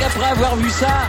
[0.00, 1.08] avoir vu ça,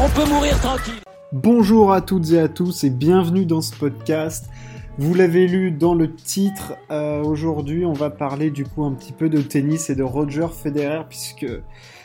[0.00, 1.00] on peut mourir tranquille.
[1.32, 4.50] Bonjour à toutes et à tous et bienvenue dans ce podcast.
[4.98, 9.12] Vous l'avez lu dans le titre, euh, aujourd'hui on va parler du coup un petit
[9.12, 11.46] peu de tennis et de Roger Federer puisque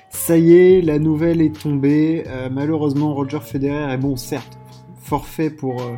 [0.10, 2.24] ça y est, la nouvelle est tombée.
[2.28, 4.60] Euh, malheureusement Roger Federer est bon certes
[5.02, 5.96] forfait pour, euh,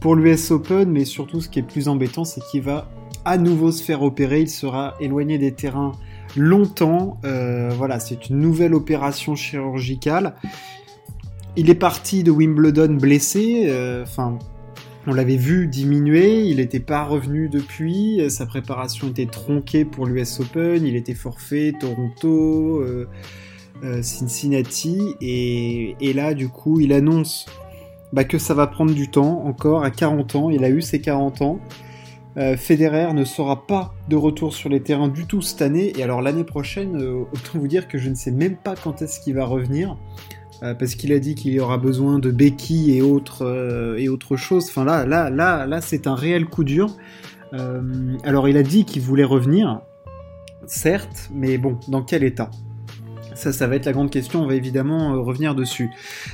[0.00, 2.88] pour l'US Open mais surtout ce qui est plus embêtant c'est qu'il va
[3.24, 5.92] à nouveau se faire opérer, il sera éloigné des terrains
[6.36, 7.18] longtemps.
[7.22, 10.34] voilà, c'est une nouvelle opération chirurgicale.
[11.56, 14.40] Il est parti de Wimbledon blessé, euh, enfin,
[15.06, 20.40] on l'avait vu diminuer, il n'était pas revenu depuis, sa préparation était tronquée pour l'US
[20.40, 23.06] Open, il était forfait, Toronto, euh,
[23.84, 27.46] euh, Cincinnati, et, là, du coup, il annonce
[28.12, 31.00] bah, que ça va prendre du temps, encore à 40 ans, il a eu ses
[31.00, 31.60] 40 ans.
[32.36, 36.20] Federer ne sera pas de retour sur les terrains du tout cette année, et alors
[36.20, 39.44] l'année prochaine, autant vous dire que je ne sais même pas quand est-ce qu'il va
[39.44, 39.96] revenir.
[40.62, 44.08] Euh, parce qu'il a dit qu'il y aura besoin de béquilles et autres euh, et
[44.08, 44.66] autre chose.
[44.68, 46.96] Enfin là, là, là, là, c'est un réel coup dur.
[47.52, 49.82] Euh, alors il a dit qu'il voulait revenir,
[50.66, 52.50] certes, mais bon, dans quel état?
[53.34, 55.90] Ça, ça va être la grande question, on va évidemment euh, revenir dessus.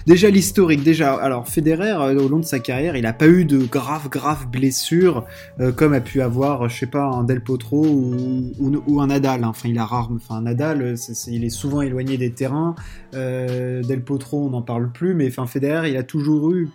[0.06, 3.44] Déjà l'historique, déjà, alors Federer, euh, au long de sa carrière, il n'a pas eu
[3.44, 5.24] de graves, graves blessures,
[5.60, 9.44] euh, comme a pu avoir, je sais pas, un Del Potro ou, un Nadal.
[9.44, 10.94] Enfin, il a rare, enfin, Nadal,
[11.26, 12.74] il est souvent éloigné des terrains.
[13.12, 16.68] Del Potro, on n'en parle plus, mais enfin, Federer, il a toujours eu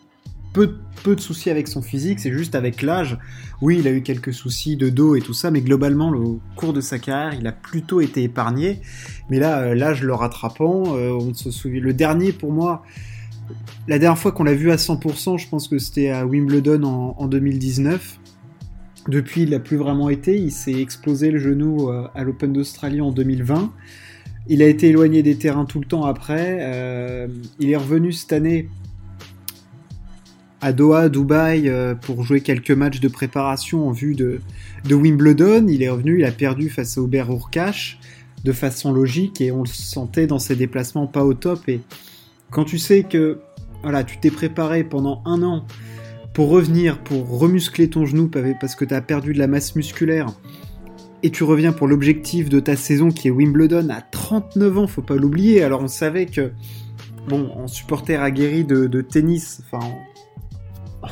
[0.56, 3.18] peu, de soucis avec son physique, c'est juste avec l'âge.
[3.62, 6.74] Oui, il a eu quelques soucis de dos et tout ça, mais globalement, au cours
[6.74, 8.82] de sa carrière, il a plutôt été épargné.
[9.30, 11.82] Mais là, euh, l'âge le rattrapant, euh, on se souvient.
[11.82, 12.84] Le dernier, pour moi,
[13.88, 17.28] la dernière fois qu'on l'a vu à 100%, je pense que c'était à Wimbledon en,
[17.28, 18.20] 2019.
[19.08, 20.40] Depuis, il n'a plus vraiment été.
[20.40, 23.72] Il s'est explosé le genou euh, à l'Open d'Australie en 2020.
[24.48, 27.30] Il a été éloigné des terrains tout le temps après.
[27.60, 28.70] il est revenu cette année
[30.66, 34.40] à Doha, Dubaï, euh, pour jouer quelques matchs de préparation en vue de,
[34.90, 35.68] Wimbledon.
[35.68, 38.00] Il est revenu, il a perdu face à Aubert Urkash
[38.44, 41.70] de façon logique et on le sentait dans ses déplacements pas au top.
[41.70, 41.82] Et
[42.50, 43.42] quand tu sais que
[43.84, 45.68] voilà, tu t'es préparé pendant un an
[46.34, 50.34] pour revenir, pour remuscler ton genou parce que tu as perdu de la masse musculaire,
[51.22, 55.04] et tu reviens pour l'objectif de ta saison qui est Wimbledon à 39 ans, faut
[55.04, 55.62] pas l'oublier.
[55.62, 56.54] Alors on savait que,
[57.30, 59.88] bon, en supporter aguerri de, de tennis, enfin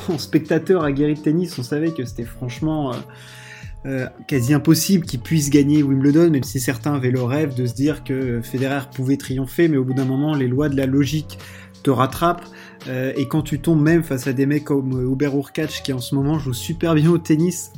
[0.09, 2.97] en spectateur aguerri de tennis, on savait que c'était franchement euh,
[3.85, 7.73] euh, quasi impossible qu'il puisse gagner Wimbledon, même si certains avaient le rêve de se
[7.73, 11.37] dire que Federer pouvait triompher, mais au bout d'un moment, les lois de la logique
[11.83, 12.47] te rattrapent.
[12.87, 15.99] Euh, et quand tu tombes même face à des mecs comme Hubert Urkacz qui en
[15.99, 17.71] ce moment joue super bien au tennis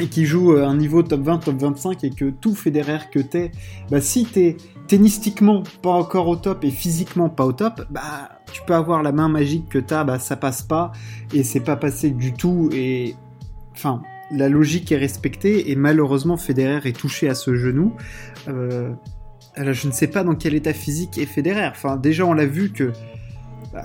[0.00, 3.50] et qui joue un niveau top 20, top 25 et que tout Federer que t'es,
[3.90, 8.62] bah si t'es tennistiquement pas encore au top et physiquement pas au top, bah tu
[8.66, 10.92] peux avoir la main magique que t'as, bah ça passe pas
[11.34, 13.16] et c'est pas passé du tout et
[13.72, 17.94] enfin la logique est respectée et malheureusement Federer est touché à ce genou.
[18.48, 18.92] Euh,
[19.56, 21.72] je ne sais pas dans quel état physique est Federer.
[22.00, 22.92] Déjà on l'a vu que
[23.72, 23.84] bah,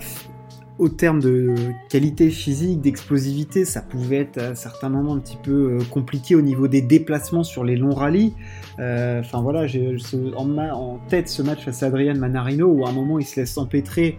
[0.80, 1.54] au terme de
[1.90, 6.42] qualité physique, d'explosivité, ça pouvait être à certains moments un petit peu euh, compliqué au
[6.42, 8.34] niveau des déplacements sur les longs rallyes.
[8.80, 9.96] Euh, enfin voilà, j'ai
[10.36, 13.58] en, tête ce match face à Adrian Manarino où à un moment il se laisse
[13.58, 14.18] empêtrer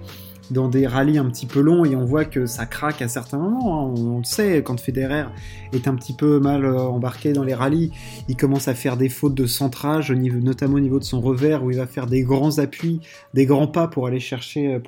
[0.51, 3.39] dans des rallyes un petit peu longs et on voit que ça craque à certains
[3.39, 3.89] moments.
[3.89, 3.95] Hein.
[3.97, 5.25] On, le sait, quand Federer
[5.73, 7.91] est un petit peu mal euh, embarqué dans les rallyes,
[8.29, 11.71] il commence à faire des fautes de centrage, notamment au niveau de son revers, où
[11.71, 13.01] il va faire des grands appuis,
[13.33, 14.79] des grands pas pour aller chercher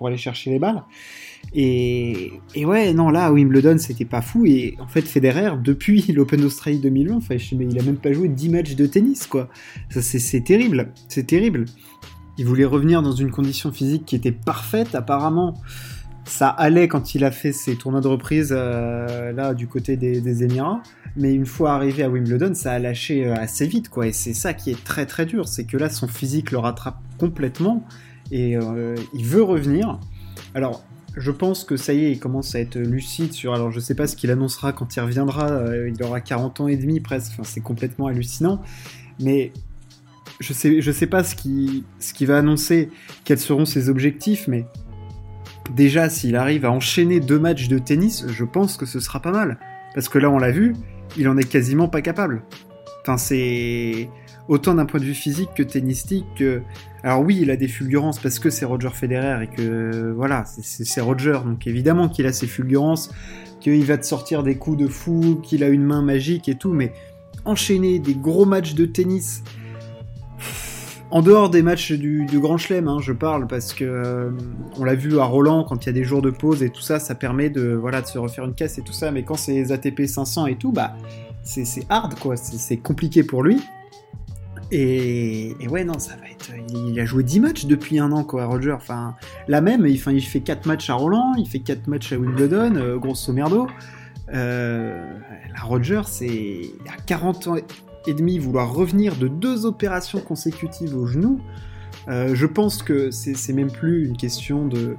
[0.47, 0.85] les balles.
[1.55, 4.45] Et, ouais, non, là, Wimbledon, c'était pas fou.
[4.47, 8.49] Et en fait, Federer, depuis l'Open d'Australie 2020, enfin, il a même pas joué 10
[8.51, 9.49] matchs de tennis, quoi.
[9.91, 10.93] Ça, c'est terrible.
[11.09, 11.65] C'est terrible.
[12.39, 14.95] Il voulait revenir dans une condition physique qui était parfaite.
[14.95, 15.55] Apparemment,
[16.27, 20.43] ça allait quand il a fait ses tournois de reprise euh, là du côté des,
[20.43, 20.83] Émirats,
[21.17, 24.09] mais une fois arrivé à Wimbledon, ça a lâché euh, assez vite quoi.
[24.09, 26.99] Et c'est ça qui est très très dur, c'est que là son physique le rattrape
[27.19, 27.85] complètement
[28.31, 29.99] et euh, il veut revenir.
[30.55, 30.85] Alors
[31.17, 33.55] je pense que ça y est, il commence à être lucide sur.
[33.55, 35.51] Alors, je sais pas ce qu'il annoncera quand il reviendra.
[35.51, 37.33] Euh, il aura 40 ans et demi presque.
[37.43, 38.63] C'est complètement hallucinant.
[39.19, 39.53] Mais
[40.41, 41.85] je sais, je sais pas ce qu'il
[42.15, 42.91] qui va annoncer,
[43.25, 44.47] quels seront ses objectifs.
[44.47, 44.67] Mais
[45.75, 49.33] déjà, s'il arrive à enchaîner deux matchs de tennis, je pense que ce sera pas
[49.33, 49.59] mal.
[49.95, 50.75] Parce que là, on l'a vu,
[51.17, 52.43] il en est quasiment pas capable.
[53.07, 54.11] Enfin, c'est
[54.49, 56.43] autant d'un point de vue physique que tennistique.
[57.05, 61.01] Alors oui, il a des fulgurances parce que c'est Roger Federer et que voilà, c'est
[61.01, 63.13] Roger, donc évidemment qu'il a ses fulgurances,
[63.61, 66.73] qu'il va te sortir des coups de fou, qu'il a une main magique et tout,
[66.73, 66.93] mais
[67.45, 69.45] enchaîner des gros matchs de tennis
[71.13, 74.31] en dehors des matchs du, Grand Chelem, hein, je parle parce que euh,
[74.77, 76.81] on l'a vu à Roland quand il y a des jours de pause et tout
[76.81, 79.13] ça, ça permet de voilà de se refaire une caisse et tout ça.
[79.13, 80.95] Mais quand c'est ATP 500 et tout, bah
[81.47, 83.63] c'est hard quoi, c'est compliqué pour lui.
[84.73, 86.51] Et, ouais non, ça va être.
[86.71, 88.73] Il a joué 10 matchs depuis un an quoi, Roger.
[88.73, 89.15] Enfin
[89.49, 92.75] la même, il, il fait 4 matchs à Roland, il fait 4 matchs à Wimbledon,
[92.75, 93.69] euh, grosso merdo.
[94.35, 95.19] Euh,
[95.55, 97.57] la Roger, c'est à 40 ans
[98.07, 101.41] et demi vouloir revenir de deux opérations consécutives au genou,
[102.09, 104.97] euh, je pense que c'est même plus une question de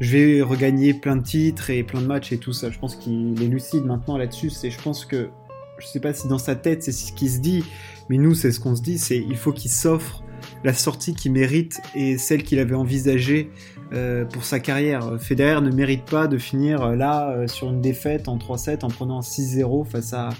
[0.00, 2.70] je vais regagner plein de titres et plein de matchs et tout ça.
[2.70, 4.50] Je pense qu'il est lucide maintenant là-dessus.
[4.50, 5.30] C'est, je pense que,
[5.78, 7.64] je sais pas si dans sa tête c'est ce qui se dit,
[8.08, 10.22] mais nous c'est ce qu'on se dit, c'est il faut qu'il s'offre
[10.62, 13.50] la sortie qu'il mérite et celle qu'il avait envisagée
[13.92, 15.20] euh, pour sa carrière.
[15.20, 18.88] Federer ne mérite pas de finir euh, là euh, sur une défaite en 3-7 en
[18.88, 20.30] prenant 6-0 face à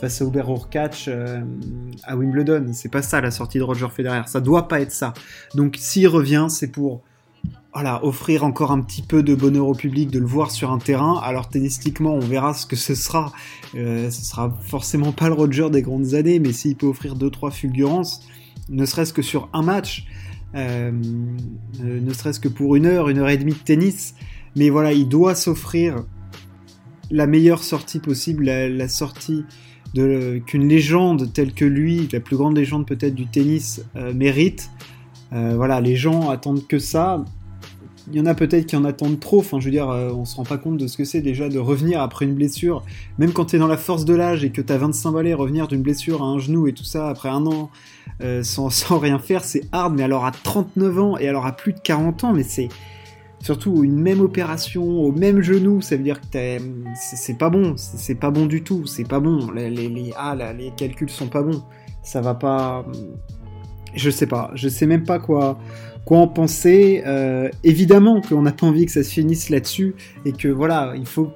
[0.00, 1.08] face à Uber Urkach
[2.04, 2.66] à Wimbledon.
[2.72, 4.22] C'est pas ça la sortie de Roger Federer.
[4.26, 5.12] Ça doit pas être ça.
[5.54, 7.02] Donc s'il revient, c'est pour
[7.74, 10.78] voilà, offrir encore un petit peu de bonheur au public, de le voir sur un
[10.78, 11.20] terrain.
[11.22, 13.32] Alors tennistiquement, on verra ce que ce sera.
[13.74, 18.20] ce sera forcément pas le Roger des grandes années, mais s'il peut offrir 2-3 fulgurances,
[18.68, 20.06] ne serait-ce que sur un match,
[20.54, 20.92] euh,
[21.82, 24.14] euh, ne serait-ce que pour une heure, une heure et demie de tennis.
[24.56, 26.04] Mais voilà, il doit s'offrir
[27.10, 29.44] la meilleure sortie possible, la, sortie
[29.94, 34.70] qu'une légende telle que lui, la plus grande légende peut-être du tennis, euh, mérite.
[35.30, 37.24] voilà, les gens attendent que ça.
[38.08, 39.40] Il y en a peut-être qui en attendent trop.
[39.40, 41.58] Enfin, je veux dire, on se rend pas compte de ce que c'est déjà de
[41.58, 42.82] revenir après une blessure.
[43.18, 45.32] Même quand tu es dans la force de l'âge et que tu as 25 balais,
[45.32, 47.70] revenir d'une blessure à un genou et tout ça après un an
[48.22, 48.68] euh, sans,
[48.98, 52.24] rien faire, c'est hard, mais alors à 39 ans et alors à plus de 40
[52.24, 52.68] ans, mais c'est
[53.40, 56.26] surtout une même opération au même genou, ça veut dire que
[56.94, 60.70] c'est pas bon, c'est pas bon du tout, c'est pas bon, les, les, ah, les
[60.70, 61.62] calculs sont pas bons,
[62.02, 62.86] ça va pas...
[63.94, 65.58] Je sais pas, je sais même pas quoi,
[66.04, 67.02] quoi en penser.
[67.06, 71.06] Euh, évidemment qu'on n'a pas envie que ça se finisse là-dessus et que voilà, il
[71.06, 71.32] faut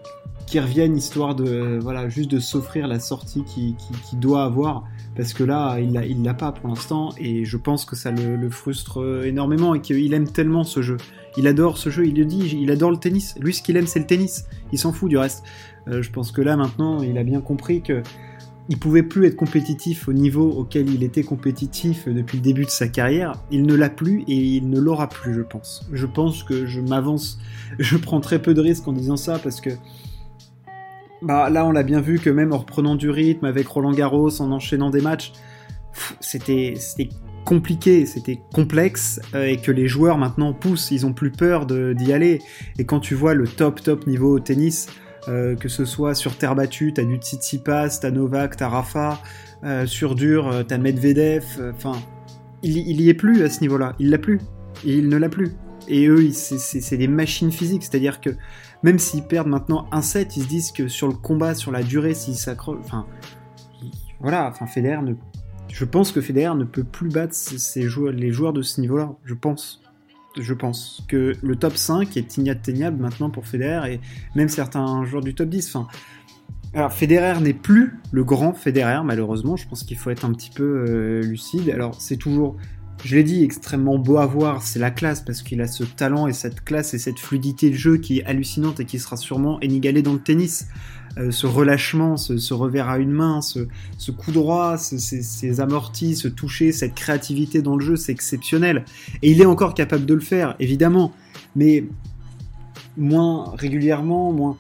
[0.47, 4.85] qu'il revienne histoire de voilà juste de s'offrir la sortie qu'il doit avoir
[5.19, 8.13] parce que là, il l'a, il l'a pas pour l'instant, et je pense que ça
[8.13, 10.97] le, frustre énormément, et qu'il aime tellement ce jeu.
[11.37, 13.35] Il adore ce jeu, il le dit, il adore le tennis.
[13.41, 14.47] Lui, ce qu'il aime, c'est le tennis.
[14.71, 15.43] Il s'en fout du reste.
[15.89, 18.05] Euh, je pense que là, maintenant, il a bien compris que
[18.69, 22.71] il pouvait plus être compétitif au niveau auquel il était compétitif depuis le début de
[22.71, 23.43] sa carrière.
[23.51, 25.89] Il ne l'a plus et il ne l'aura plus, je pense.
[25.93, 27.39] Je pense que je m'avance,
[27.79, 29.71] je prends très peu de risques en disant ça parce que
[31.23, 34.41] bah, là, on l'a bien vu que même en reprenant du rythme avec Roland Garros,
[34.41, 35.33] en enchaînant des matchs,
[36.21, 36.75] c'était
[37.45, 42.13] compliqué, c'était complexe, euh, et que les joueurs maintenant poussent, ils ont plus peur d'y
[42.13, 42.41] aller.
[42.79, 44.89] Et quand tu vois le top top niveau au tennis,
[45.29, 49.21] euh, que ce soit sur terre battue, t'as du Tsitsipas, t'as Novak, t'as Rafa,
[49.65, 51.45] euh, sur dur, t'as Medvedev,
[51.75, 51.93] enfin,
[52.63, 54.41] il, y est plus à ce niveau-là, il l'a plus,
[54.85, 55.53] il ne l'a plus.
[55.87, 58.31] Et eux, c'est des machines physiques, c'est-à-dire que
[58.83, 61.83] même s'ils perdent maintenant un set, ils se disent que sur le combat, sur la
[61.83, 63.07] durée, s'ils s'accrochent, enfin,
[64.21, 64.99] voilà, enfin, Federer
[65.69, 67.35] je pense que Federer ne peut plus battre
[67.77, 69.83] joueurs, les joueurs de ce niveau-là, je pense.
[70.37, 74.01] Je pense que le top 5 est inatteignable maintenant pour Federer et
[74.35, 75.75] même certains joueurs du top 10.
[75.75, 75.89] Enfin,
[76.75, 79.57] alors Federer n'est plus le grand Federer malheureusement.
[79.57, 81.71] Je pense qu'il faut être un petit peu euh, lucide.
[81.71, 82.57] Alors c'est toujours
[83.05, 86.27] je l'ai dit, extrêmement beau à voir, c'est la classe parce qu'il a ce talent
[86.27, 89.61] et cette classe et cette fluidité de jeu qui est hallucinante et qui sera sûrement
[89.61, 90.67] inégalée dans le tennis.
[91.17, 96.73] Euh, ce relâchement, ce, revers à une main, ce, coup droit, ces, amortis, ce toucher,
[96.73, 98.85] cette créativité dans le jeu, c'est exceptionnel.
[99.23, 101.13] Et il est encore capable de le faire, évidemment,
[101.57, 101.85] mais
[102.97, 104.57] moins régulièrement, moins.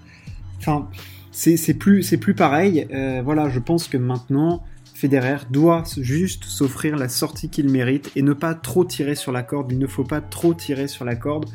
[0.58, 0.88] Enfin,
[1.30, 2.88] c'est plus, plus pareil.
[2.92, 4.64] Euh, voilà, je pense que maintenant,
[4.94, 9.44] Federer doit juste s'offrir la sortie qu'il mérite et ne pas trop tirer sur la
[9.44, 9.70] corde.
[9.70, 11.46] Il ne faut pas trop tirer sur la corde.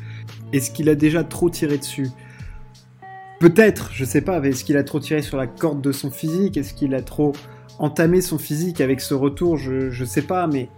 [0.54, 2.08] Est-ce qu'il a déjà trop tiré dessus?
[3.44, 6.56] Peut-être, je sais pas, est-ce qu'il a trop tiré sur la corde de son physique?
[6.56, 7.32] Est-ce qu'il a trop
[7.78, 9.58] entamé son physique avec ce retour?
[9.58, 10.70] Je, sais pas, mais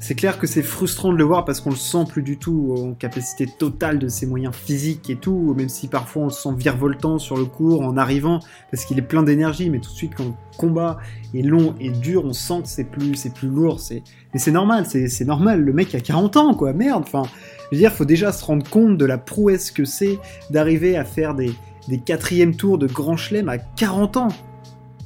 [0.00, 2.74] c'est clair que c'est frustrant de le voir parce qu'on le sent plus du tout
[2.78, 6.54] en capacité totale de ses moyens physiques et tout, même si parfois on le sent
[6.56, 10.14] virevoltant sur le cours en arrivant parce qu'il est plein d'énergie, mais tout de suite
[10.16, 10.96] quand le combat
[11.34, 13.78] est long et dur, on sent que c'est plus, plus lourd.
[13.90, 15.60] Mais c'est normal, c'est, normal.
[15.60, 16.72] Le mec a 40 ans, quoi.
[16.72, 17.04] Merde.
[17.06, 17.24] Enfin,
[17.70, 20.18] je veux dire, faut déjà se rendre compte de la prouesse que c'est
[20.48, 21.52] d'arriver à faire des,
[21.88, 24.28] des quatrièmes tours de Grand Chelem à 40 ans.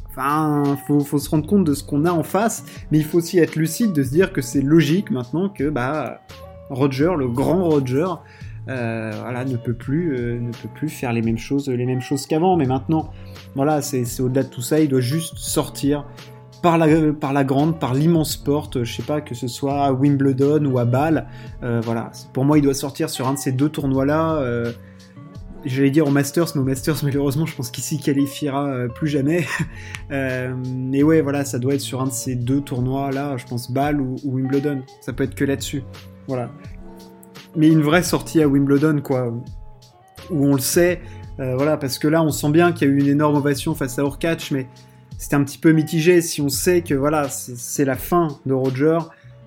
[0.08, 3.18] Enfin, faut, faut se rendre compte de ce qu'on a en face, mais il faut
[3.18, 6.20] aussi être lucide de se dire que c'est logique maintenant que bah
[6.68, 8.06] Roger, le grand Roger,
[8.68, 12.00] euh, voilà, ne peut plus, euh, ne peut plus faire les mêmes choses, les mêmes
[12.00, 12.56] choses qu'avant.
[12.56, 13.12] Mais maintenant,
[13.54, 14.80] voilà, c'est au-delà de tout ça.
[14.80, 16.04] Il doit juste sortir
[16.62, 20.78] par la, grande, par l'immense porte, je sais pas, que ce soit à Wimbledon ou
[20.78, 21.26] à Bâle.
[21.62, 24.42] voilà, pour moi, il doit sortir sur un de ces deux tournois-là.
[25.64, 29.46] J'allais dire au Masters, mais au Masters, malheureusement, je pense qu'il s'y qualifiera plus jamais.
[30.10, 34.00] mais ouais, voilà, ça doit être sur un de ces deux tournois-là, je pense Bâle
[34.00, 34.82] ou, Wimbledon.
[35.00, 35.82] Ça peut être que là-dessus.
[36.28, 36.50] Voilà.
[37.56, 39.34] Mais une vraie sortie à Wimbledon, quoi.
[40.30, 41.02] Où on le sait,
[41.36, 43.98] voilà, parce que là, on sent bien qu'il y a eu une énorme ovation face
[43.98, 44.66] à Orcatch, mais
[45.20, 46.22] c'était un petit peu mitigé.
[46.22, 48.98] Si on sait que voilà, c'est la fin de Roger,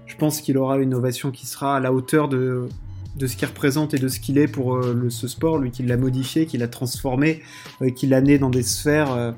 [0.05, 2.70] je pense qu'il aura une ovation qui sera à la hauteur de,
[3.15, 5.84] de ce qu'il représente et de ce qu'il est pour euh, ce sport, lui qui
[5.84, 7.41] l'a modifié, qui l'a transformé,
[7.82, 9.32] euh, qui l'a né dans des sphères euh,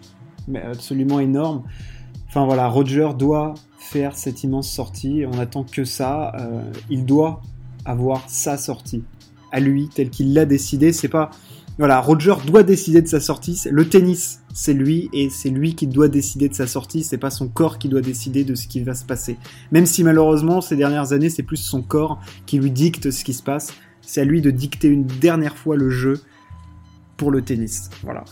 [0.71, 1.63] absolument énormes.
[2.27, 5.23] Enfin voilà, Roger doit faire cette immense sortie.
[5.25, 6.33] On attend que ça.
[6.89, 7.41] il doit
[7.85, 9.03] avoir sa sortie
[9.51, 10.91] à lui, tel qu'il l'a décidé.
[10.91, 11.29] C'est pas
[11.77, 13.61] voilà, Roger doit décider de sa sortie.
[13.69, 17.03] Le tennis, c'est lui et c'est lui qui doit décider de sa sortie.
[17.03, 19.37] C'est pas son corps qui doit décider de ce qui va se passer.
[19.71, 23.33] Même si malheureusement ces dernières années, c'est plus son corps qui lui dicte ce qui
[23.33, 23.73] se passe.
[24.01, 26.21] C'est à lui de dicter une dernière fois le jeu
[27.17, 27.89] pour le tennis.
[28.03, 28.23] Voilà.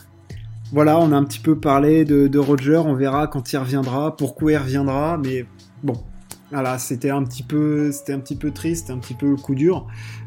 [0.72, 2.78] Voilà, on a un petit peu parlé de, Roger.
[2.78, 5.18] On verra quand il reviendra, pourquoi il reviendra.
[5.18, 5.46] Mais
[5.84, 6.02] bon,
[6.52, 9.86] voilà, c'était un petit peu, c'était un petit peu triste, un petit peu coup dur,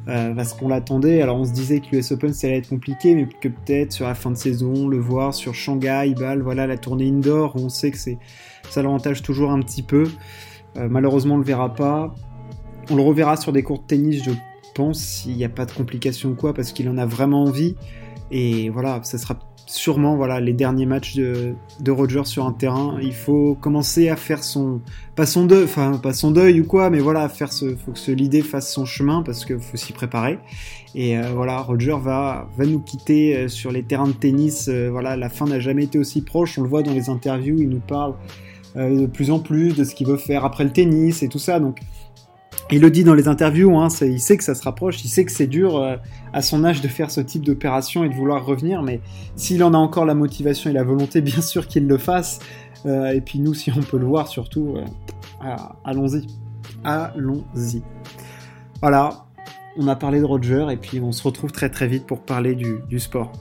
[0.09, 1.23] euh, parce qu'on l'attendait.
[1.23, 4.07] Alors on se disait que l'US Open ça allait être compliqué, mais que peut-être sur
[4.07, 7.91] la fin de saison, le voir sur Shanghai, Bâle, voilà la tournée indoor, on sait
[7.91, 8.19] que c'est,
[8.71, 10.05] ça l'avantage toujours un petit peu.
[10.77, 12.15] Euh, malheureusement, on le verra pas.
[12.91, 14.31] On le reverra sur des cours de tennis, je
[14.75, 17.75] pense, s'il n'y a pas de complications ou quoi, parce qu'il en a vraiment envie.
[18.31, 22.99] Et voilà, ça sera sûrement voilà les derniers matchs de, de Roger sur un terrain.
[23.03, 24.81] Il faut commencer à faire son
[25.17, 27.99] pas son deuil, enfin pas son deuil ou quoi, mais voilà, faire ce faut que
[27.99, 30.39] ce l'idée fasse son chemin parce qu'il faut s'y préparer.
[30.95, 34.69] Et euh, voilà, Roger va va nous quitter euh, sur les terrains de tennis.
[34.69, 36.59] Euh, voilà, la fin n'a jamais été aussi proche.
[36.59, 38.15] On le voit dans les interviews, il nous parle
[38.77, 41.61] de plus en plus de ce qu'il veut faire après le tennis et tout ça.
[41.61, 41.79] Donc
[42.73, 45.25] il le dit dans les interviews, hein, il sait que ça se rapproche, il sait
[45.25, 45.97] que c'est dur euh,
[46.33, 49.01] à son âge de faire ce type d'opération et de vouloir revenir, mais
[49.37, 52.41] s'il en a encore la motivation et la volonté, bien sûr qu'il le fasse.
[52.85, 56.27] Euh, et puis nous, si on peut le voir, surtout, euh, allons-y.
[56.85, 57.83] Allons-y.
[58.81, 59.27] Voilà,
[59.77, 62.55] on a parlé de Roger et puis on se retrouve très très vite pour parler
[62.55, 63.33] du sport.